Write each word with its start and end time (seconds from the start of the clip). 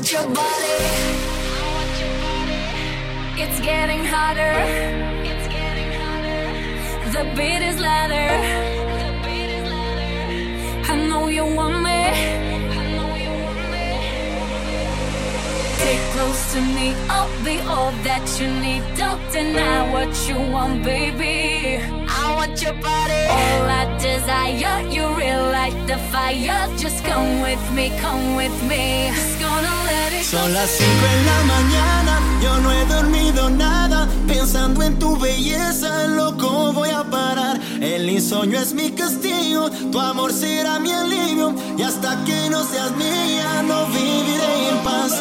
want 0.00 0.12
your 0.12 0.34
body. 0.34 0.76
It's 3.42 3.60
getting 3.60 4.02
hotter. 4.04 4.54
It's 5.30 5.46
getting 5.48 5.92
hotter. 6.00 6.42
The 7.12 7.24
beat 7.36 7.62
is 7.70 7.78
louder. 7.80 8.28
The 9.02 9.10
beat 9.24 9.50
is 9.58 9.68
louder. 9.68 10.92
I 10.92 11.08
know 11.08 11.28
you 11.28 11.44
want 11.54 11.82
me. 11.82 11.89
Close 16.20 16.52
to 16.52 16.60
me. 16.76 16.88
I'll 17.08 17.32
be 17.44 17.56
all 17.72 17.92
that 18.08 18.26
you 18.38 18.48
need. 18.64 18.82
Don't 19.00 19.22
deny 19.32 19.78
what 19.94 20.12
you 20.28 20.36
want, 20.54 20.76
baby. 20.84 21.80
I 22.22 22.24
want 22.36 22.54
your 22.64 22.76
body. 22.88 23.22
All 23.38 23.64
I 23.80 23.84
desire, 24.08 24.76
you 24.94 25.04
relight 25.24 25.76
the 25.90 25.98
fire. 26.12 26.60
Just 26.82 26.98
come 27.10 27.30
with 27.46 27.64
me, 27.76 27.86
come 28.04 28.24
with 28.40 28.56
me. 28.70 28.84
Just 29.14 29.36
gonna 29.44 29.74
let 29.90 30.12
it 30.18 30.24
Son 30.24 30.48
las 30.52 30.70
5 30.70 31.06
en 31.14 31.20
la 31.30 31.38
mañana, 31.54 32.14
yo 32.44 32.52
no 32.62 32.68
he 32.76 32.84
dormido 32.96 33.42
nada. 33.50 33.98
Pensando 34.26 34.82
en 34.82 34.98
tu 34.98 35.16
belleza, 35.16 35.90
loco 36.20 36.72
voy 36.72 36.90
a 36.90 37.02
parar. 37.04 37.56
El 37.80 38.08
insomnio 38.08 38.58
es 38.60 38.72
mi 38.74 38.90
castigo, 38.90 39.70
tu 39.92 39.98
amor 39.98 40.32
será 40.32 40.78
mi 40.78 40.92
alivio. 40.92 41.54
Y 41.78 41.82
hasta 41.82 42.10
que 42.26 42.50
no 42.50 42.62
seas 42.64 42.92
mía, 42.96 43.62
no 43.70 43.86
viviré 43.86 44.52
en 44.70 44.78
paz. 44.88 45.12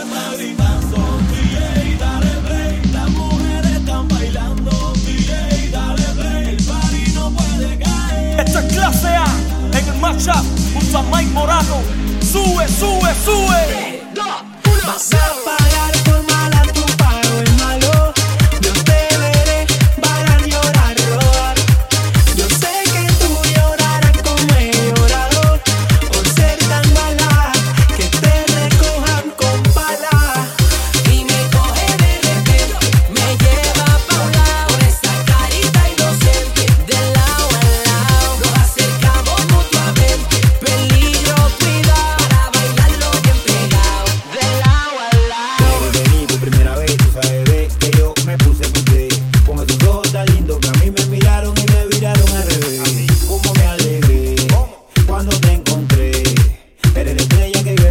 Matchup 10.19 10.45
junto 10.73 10.97
a 10.97 11.01
Mike 11.03 11.31
Morato. 11.31 11.81
Sube, 12.21 12.67
sube, 12.67 13.13
sube. 13.23 14.01
Por 14.63 14.79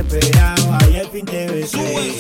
esperaba 0.09 0.79
y 0.91 0.97
al 0.97 1.11
fin 1.11 1.25
te 1.27 1.47
besé. 1.49 2.19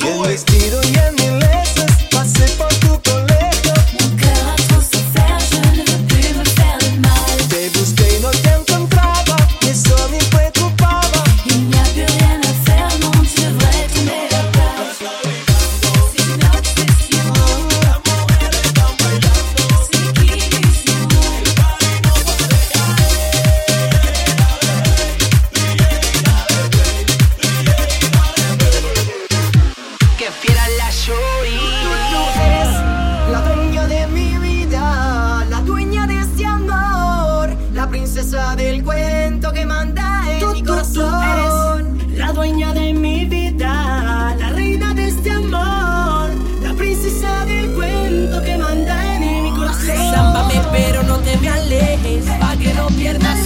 Princesa 38.18 38.56
del 38.56 38.83
cuento 38.83 39.52
que 39.52 39.64
manda 39.64 40.24
en 40.29 40.52
mi 40.52 40.64
corazón. 40.64 41.98
la 42.17 42.33
dueña 42.33 42.73
de 42.73 42.92
mi 42.92 43.24
vida, 43.27 44.34
la 44.36 44.51
reina 44.51 44.92
de 44.92 45.06
este 45.06 45.30
amor, 45.30 46.28
la 46.61 46.74
princesa 46.77 47.45
del 47.45 47.73
cuento 47.74 48.42
que 48.42 48.58
manda 48.58 49.14
en 49.14 49.45
mi 49.45 49.51
corazón. 49.51 50.12
Sámbame 50.12 50.61
pero 50.73 51.05
no 51.05 51.18
te 51.18 51.36
me 51.36 51.48
alejes, 51.48 52.24
pa' 52.40 52.57
que 52.57 52.74
no 52.74 52.89
pierdas 52.89 53.39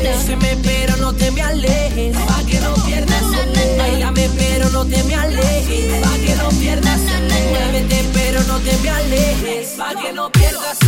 Bésame 0.00 0.56
pero 0.62 0.96
no 0.98 1.12
te 1.12 1.32
me 1.32 1.42
alejes, 1.42 2.16
pa' 2.16 2.44
que 2.46 2.60
no 2.60 2.74
pierdas 2.86 3.22
Bailame 3.78 4.30
pero 4.38 4.70
no 4.70 4.84
te 4.84 5.02
me 5.02 5.14
alejes, 5.16 6.06
pa' 6.06 6.18
que 6.24 6.36
no 6.36 6.48
pierdas 6.50 7.00
Muévete 7.50 8.04
pero 8.14 8.40
no 8.44 8.58
te 8.60 8.78
me 8.78 8.90
alejes, 8.90 9.70
pa' 9.76 10.00
que 10.00 10.12
no 10.12 10.30
pierdas 10.30 10.78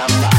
Samba. 0.00 0.29